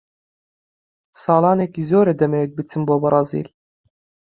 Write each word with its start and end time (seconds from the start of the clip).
ساڵانێکی 1.23 1.83
زۆرە 1.89 2.13
دەمەوێت 2.19 2.51
بچم 2.57 2.81
بۆ 2.87 2.95
بەرازیل. 3.03 3.47